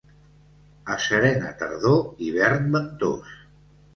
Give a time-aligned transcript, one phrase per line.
[0.93, 3.39] A serena tardor, hivern ventós.